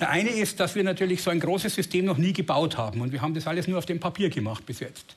Der 0.00 0.10
eine 0.10 0.30
ist, 0.30 0.60
dass 0.60 0.74
wir 0.74 0.84
natürlich 0.84 1.22
so 1.22 1.30
ein 1.30 1.40
großes 1.40 1.74
System 1.74 2.04
noch 2.04 2.18
nie 2.18 2.32
gebaut 2.32 2.76
haben 2.76 3.00
und 3.00 3.12
wir 3.12 3.22
haben 3.22 3.34
das 3.34 3.46
alles 3.46 3.68
nur 3.68 3.78
auf 3.78 3.86
dem 3.86 4.00
Papier 4.00 4.30
gemacht 4.30 4.64
bis 4.66 4.80
jetzt. 4.80 5.16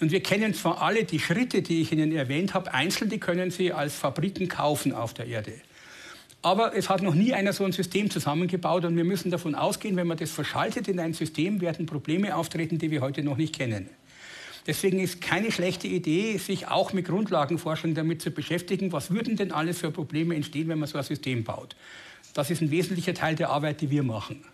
Und 0.00 0.12
wir 0.12 0.22
kennen 0.22 0.54
zwar 0.54 0.80
alle 0.80 1.04
die 1.04 1.18
Schritte, 1.18 1.62
die 1.62 1.82
ich 1.82 1.92
Ihnen 1.92 2.12
erwähnt 2.12 2.54
habe, 2.54 2.72
einzeln, 2.72 3.10
die 3.10 3.18
können 3.18 3.50
Sie 3.50 3.72
als 3.72 3.94
Fabriken 3.94 4.48
kaufen 4.48 4.92
auf 4.92 5.12
der 5.12 5.26
Erde. 5.26 5.54
Aber 6.40 6.76
es 6.76 6.88
hat 6.88 7.02
noch 7.02 7.14
nie 7.14 7.34
einer 7.34 7.52
so 7.52 7.64
ein 7.64 7.72
System 7.72 8.10
zusammengebaut 8.10 8.84
und 8.84 8.96
wir 8.96 9.04
müssen 9.04 9.30
davon 9.30 9.56
ausgehen, 9.56 9.96
wenn 9.96 10.06
man 10.06 10.16
das 10.16 10.30
verschaltet 10.30 10.86
in 10.86 11.00
ein 11.00 11.14
System, 11.14 11.60
werden 11.60 11.86
Probleme 11.86 12.36
auftreten, 12.36 12.78
die 12.78 12.92
wir 12.92 13.00
heute 13.00 13.24
noch 13.24 13.36
nicht 13.36 13.56
kennen. 13.56 13.88
Deswegen 14.66 15.00
ist 15.00 15.20
keine 15.20 15.50
schlechte 15.50 15.88
Idee, 15.88 16.36
sich 16.36 16.68
auch 16.68 16.92
mit 16.92 17.06
Grundlagenforschung 17.06 17.94
damit 17.94 18.22
zu 18.22 18.30
beschäftigen, 18.30 18.92
was 18.92 19.10
würden 19.10 19.34
denn 19.36 19.50
alles 19.50 19.78
für 19.78 19.90
Probleme 19.90 20.36
entstehen, 20.36 20.68
wenn 20.68 20.78
man 20.78 20.88
so 20.88 20.98
ein 20.98 21.04
System 21.04 21.42
baut. 21.42 21.74
Das 22.34 22.50
ist 22.50 22.62
ein 22.62 22.70
wesentlicher 22.70 23.14
Teil 23.14 23.34
der 23.34 23.50
Arbeit, 23.50 23.80
die 23.80 23.90
wir 23.90 24.02
machen. 24.02 24.44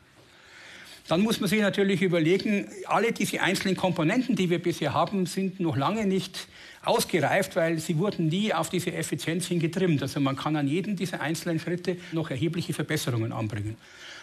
Dann 1.07 1.21
muss 1.21 1.39
man 1.39 1.51
sich 1.51 1.61
natürlich 1.61 2.01
überlegen, 2.01 2.67
alle 2.87 3.13
diese 3.13 3.43
einzelnen 3.43 3.77
Komponenten, 3.77 4.37
die 4.37 4.49
wir 4.49 4.63
bisher 4.63 4.95
haben, 4.95 5.27
sind 5.27 5.61
noch 5.61 5.77
lange 5.77 6.07
nicht 6.07 6.49
ausgereift, 6.83 7.57
weil 7.57 7.79
sie 7.79 7.99
wurden 7.99 8.29
nie 8.29 8.55
auf 8.55 8.71
diese 8.71 8.93
Effizienz 8.93 9.47
hin 9.47 9.61
getrimmt. 9.61 10.01
Also 10.01 10.19
man 10.21 10.35
kann 10.37 10.57
an 10.57 10.67
jedem 10.67 10.97
dieser 10.97 11.21
einzelnen 11.21 11.61
Schritte 11.61 11.99
noch 12.13 12.31
erhebliche 12.31 12.73
Verbesserungen 12.73 13.33
anbringen. 13.33 13.77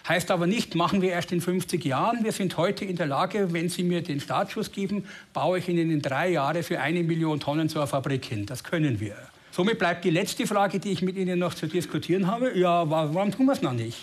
Heißt 0.07 0.31
aber 0.31 0.47
nicht, 0.47 0.73
machen 0.73 1.03
wir 1.03 1.11
erst 1.11 1.31
in 1.31 1.41
50 1.41 1.85
Jahren. 1.85 2.23
Wir 2.23 2.31
sind 2.31 2.57
heute 2.57 2.85
in 2.85 2.95
der 2.95 3.05
Lage, 3.05 3.53
wenn 3.53 3.69
Sie 3.69 3.83
mir 3.83 4.01
den 4.01 4.19
Startschuss 4.19 4.71
geben, 4.71 5.05
baue 5.33 5.59
ich 5.59 5.69
Ihnen 5.69 5.91
in 5.91 6.01
drei 6.01 6.31
Jahren 6.31 6.63
für 6.63 6.79
eine 6.79 7.03
Million 7.03 7.39
Tonnen 7.39 7.69
zur 7.69 7.85
Fabrik 7.85 8.25
hin. 8.25 8.47
Das 8.47 8.63
können 8.63 8.99
wir. 8.99 9.15
Somit 9.51 9.79
bleibt 9.79 10.05
die 10.05 10.09
letzte 10.09 10.47
Frage, 10.47 10.79
die 10.79 10.91
ich 10.91 11.01
mit 11.01 11.17
Ihnen 11.17 11.37
noch 11.37 11.53
zu 11.53 11.67
diskutieren 11.67 12.27
habe. 12.27 12.57
Ja, 12.57 12.89
warum 12.89 13.31
tun 13.31 13.47
wir 13.47 13.51
es 13.51 13.61
noch 13.61 13.73
nicht? 13.73 13.97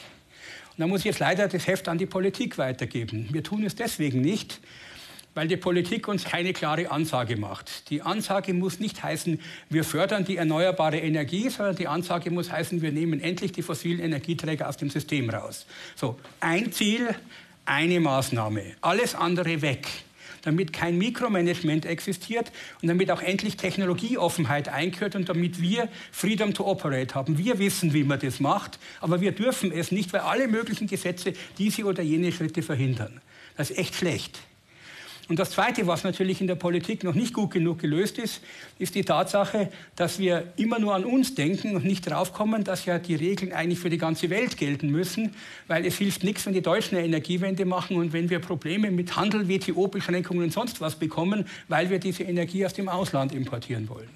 Und 0.73 0.81
da 0.81 0.87
muss 0.87 1.01
ich 1.01 1.07
jetzt 1.07 1.21
leider 1.21 1.49
das 1.49 1.67
Heft 1.67 1.89
an 1.89 1.97
die 1.97 2.07
Politik 2.07 2.59
weitergeben. 2.59 3.29
Wir 3.33 3.43
tun 3.43 3.65
es 3.65 3.75
deswegen 3.75 4.21
nicht, 4.21 4.61
weil 5.35 5.49
die 5.49 5.57
Politik 5.57 6.07
uns 6.07 6.25
keine 6.25 6.53
klare 6.53 6.91
Ansage 6.91 7.37
macht. 7.37 7.89
Die 7.89 8.03
Ansage 8.03 8.53
muss 8.53 8.79
nicht 8.79 9.03
heißen, 9.03 9.41
wir 9.71 9.85
fördern 9.85 10.27
die 10.27 10.37
erneuerbare 10.37 10.99
Energie, 10.99 11.49
sondern 11.49 11.77
die 11.77 11.89
Ansage 11.89 12.31
muss 12.31 12.53
heißen, 12.53 12.83
wir 12.83 12.93
nehmen 12.93 13.21
endlich 13.21 13.53
die 13.53 13.63
fossilen 13.63 14.01
Energieträger 14.01 14.69
aus 14.69 14.77
dem 14.77 14.91
System 14.91 15.31
raus. 15.31 15.65
So, 15.97 16.19
ein 16.41 16.73
Ziel, 16.73 17.15
eine 17.65 18.01
Maßnahme, 18.01 18.63
alles 18.83 19.15
andere 19.15 19.63
weg 19.63 19.89
damit 20.49 20.73
kein 20.73 20.99
Mikromanagement 20.99 21.87
existiert 21.87 22.51
und 22.83 22.89
damit 22.89 23.11
auch 23.11 23.23
endlich 23.23 23.57
Technologieoffenheit 23.57 24.69
einkehrt 24.69 25.15
und 25.15 25.29
damit 25.29 25.61
wir 25.61 25.89
Freedom 26.11 26.55
to 26.55 26.67
Operate 26.67 27.15
haben. 27.15 27.39
Wir 27.39 27.59
wissen, 27.59 27.93
wie 27.93 28.05
man 28.05 28.19
das 28.19 28.41
macht, 28.41 28.79
aber 29.01 29.21
wir 29.21 29.33
dürfen 29.33 29.71
es 29.71 29.93
nicht, 29.93 30.13
weil 30.13 30.21
alle 30.21 30.49
möglichen 30.49 30.87
Gesetze 30.87 31.35
diese 31.59 31.85
oder 31.85 32.03
jene 32.03 32.33
Schritte 32.33 32.63
verhindern. 32.63 33.21
Das 33.57 33.71
ist 33.71 33.79
echt 33.79 33.95
schlecht. 33.95 34.41
Und 35.29 35.39
das 35.39 35.51
Zweite, 35.51 35.87
was 35.87 36.05
natürlich 36.05 36.41
in 36.41 36.47
der 36.47 36.55
Politik 36.55 37.05
noch 37.05 37.15
nicht 37.15 37.35
gut 37.35 37.51
genug 37.51 37.79
gelöst 37.81 38.19
ist, 38.19 38.41
ist 38.79 38.95
die 38.95 39.05
Tatsache, 39.05 39.71
dass 39.95 40.19
wir 40.19 40.55
immer 40.57 40.79
nur 40.79 40.95
an 40.95 41.05
uns 41.05 41.35
denken 41.35 41.77
und 41.77 41.85
nicht 41.85 42.09
draufkommen, 42.09 42.65
dass 42.65 42.87
ja 42.87 42.99
die 42.99 43.15
Regeln 43.15 43.53
eigentlich 43.53 43.79
für 43.79 43.91
die 43.91 43.99
ganze 43.99 44.31
Welt 44.31 44.57
gelten 44.57 44.89
müssen, 44.91 45.35
weil 45.67 45.85
es 45.85 45.99
hilft 45.99 46.25
nichts, 46.25 46.47
wenn 46.47 46.55
die 46.55 46.63
Deutschen 46.63 46.97
eine 46.97 47.07
Energiewende 47.07 47.67
machen 47.67 47.99
und 47.99 48.15
wenn 48.15 48.31
wir 48.31 48.39
Probleme 48.39 48.91
mit 48.91 49.17
Handel, 49.17 49.49
WTO-Beschränkungen 49.49 50.45
und 50.45 50.53
sonst 50.53 50.81
was 50.81 50.97
bekommen, 50.97 51.47
weil 51.69 51.91
wir 51.91 51.99
diese 51.99 52.23
Energie 52.23 52.65
aus 52.65 52.73
dem 52.73 52.89
Ausland 52.89 53.35
importieren 53.35 53.87
wollen. 53.91 54.09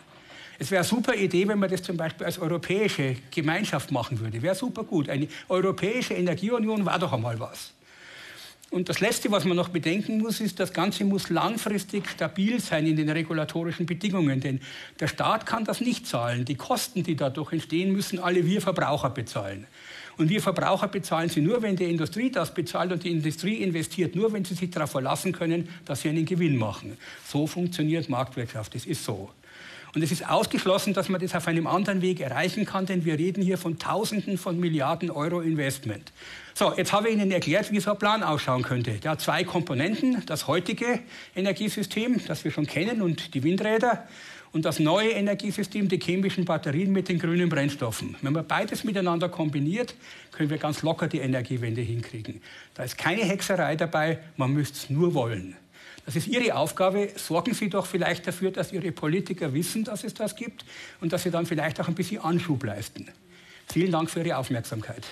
Es 0.58 0.70
wäre 0.70 0.80
eine 0.80 0.88
super 0.88 1.14
Idee, 1.14 1.46
wenn 1.46 1.58
man 1.58 1.68
das 1.68 1.82
zum 1.82 1.98
Beispiel 1.98 2.24
als 2.24 2.38
europäische 2.38 3.16
Gemeinschaft 3.30 3.90
machen 3.90 4.18
würde. 4.18 4.40
Wäre 4.40 4.54
super 4.54 4.84
gut. 4.84 5.10
Eine 5.10 5.28
europäische 5.48 6.14
Energieunion 6.14 6.86
war 6.86 6.98
doch 6.98 7.12
einmal 7.12 7.38
was. 7.38 7.74
Und 8.72 8.88
das 8.88 9.00
Letzte, 9.00 9.30
was 9.30 9.44
man 9.44 9.54
noch 9.54 9.68
bedenken 9.68 10.16
muss, 10.16 10.40
ist, 10.40 10.58
das 10.58 10.72
Ganze 10.72 11.04
muss 11.04 11.28
langfristig 11.28 12.08
stabil 12.08 12.58
sein 12.58 12.86
in 12.86 12.96
den 12.96 13.10
regulatorischen 13.10 13.84
Bedingungen. 13.84 14.40
Denn 14.40 14.60
der 14.98 15.08
Staat 15.08 15.44
kann 15.44 15.66
das 15.66 15.82
nicht 15.82 16.06
zahlen. 16.06 16.46
Die 16.46 16.54
Kosten, 16.54 17.02
die 17.02 17.14
dadurch 17.14 17.52
entstehen, 17.52 17.92
müssen 17.92 18.18
alle 18.18 18.46
wir 18.46 18.62
Verbraucher 18.62 19.10
bezahlen. 19.10 19.66
Und 20.16 20.30
wir 20.30 20.40
Verbraucher 20.40 20.88
bezahlen 20.88 21.28
sie 21.28 21.42
nur, 21.42 21.60
wenn 21.60 21.76
die 21.76 21.84
Industrie 21.84 22.30
das 22.30 22.54
bezahlt 22.54 22.92
und 22.92 23.04
die 23.04 23.10
Industrie 23.10 23.56
investiert 23.56 24.16
nur, 24.16 24.32
wenn 24.32 24.46
sie 24.46 24.54
sich 24.54 24.70
darauf 24.70 24.92
verlassen 24.92 25.32
können, 25.32 25.68
dass 25.84 26.00
sie 26.00 26.08
einen 26.08 26.24
Gewinn 26.24 26.56
machen. 26.56 26.96
So 27.28 27.46
funktioniert 27.46 28.08
Marktwirtschaft. 28.08 28.74
Das 28.74 28.86
ist 28.86 29.04
so. 29.04 29.28
Und 29.94 30.02
es 30.02 30.10
ist 30.10 30.26
ausgeschlossen, 30.26 30.94
dass 30.94 31.10
man 31.10 31.20
das 31.20 31.34
auf 31.34 31.46
einem 31.48 31.66
anderen 31.66 32.00
Weg 32.00 32.20
erreichen 32.20 32.64
kann, 32.64 32.86
denn 32.86 33.04
wir 33.04 33.18
reden 33.18 33.42
hier 33.42 33.58
von 33.58 33.78
Tausenden 33.78 34.38
von 34.38 34.58
Milliarden 34.58 35.10
Euro 35.10 35.40
Investment. 35.40 36.12
So, 36.54 36.72
jetzt 36.74 36.92
habe 36.92 37.08
ich 37.08 37.14
Ihnen 37.14 37.30
erklärt, 37.30 37.70
wie 37.72 37.80
so 37.80 37.92
ein 37.92 37.98
Plan 37.98 38.22
ausschauen 38.22 38.62
könnte. 38.62 38.92
Der 38.92 39.12
hat 39.12 39.20
zwei 39.20 39.44
Komponenten. 39.44 40.24
Das 40.24 40.46
heutige 40.46 41.00
Energiesystem, 41.36 42.22
das 42.26 42.42
wir 42.44 42.50
schon 42.50 42.66
kennen, 42.66 43.02
und 43.02 43.34
die 43.34 43.42
Windräder. 43.42 44.06
Und 44.52 44.64
das 44.64 44.78
neue 44.78 45.10
Energiesystem, 45.10 45.88
die 45.88 45.98
chemischen 45.98 46.44
Batterien 46.44 46.92
mit 46.92 47.08
den 47.08 47.18
grünen 47.18 47.48
Brennstoffen. 47.48 48.16
Wenn 48.20 48.34
man 48.34 48.46
beides 48.46 48.84
miteinander 48.84 49.28
kombiniert, 49.28 49.94
können 50.30 50.50
wir 50.50 50.58
ganz 50.58 50.82
locker 50.82 51.08
die 51.08 51.20
Energiewende 51.20 51.80
hinkriegen. 51.80 52.42
Da 52.74 52.84
ist 52.84 52.96
keine 52.96 53.22
Hexerei 53.22 53.76
dabei, 53.76 54.18
man 54.36 54.52
müsste 54.52 54.76
es 54.76 54.90
nur 54.90 55.14
wollen. 55.14 55.56
Das 56.04 56.16
ist 56.16 56.26
Ihre 56.26 56.54
Aufgabe. 56.56 57.10
Sorgen 57.16 57.54
Sie 57.54 57.68
doch 57.68 57.86
vielleicht 57.86 58.26
dafür, 58.26 58.50
dass 58.50 58.72
Ihre 58.72 58.92
Politiker 58.92 59.52
wissen, 59.54 59.84
dass 59.84 60.04
es 60.04 60.14
das 60.14 60.34
gibt 60.36 60.64
und 61.00 61.12
dass 61.12 61.22
Sie 61.22 61.30
dann 61.30 61.46
vielleicht 61.46 61.80
auch 61.80 61.88
ein 61.88 61.94
bisschen 61.94 62.20
Anschub 62.22 62.64
leisten. 62.64 63.08
Vielen 63.72 63.92
Dank 63.92 64.10
für 64.10 64.20
Ihre 64.20 64.36
Aufmerksamkeit. 64.36 65.06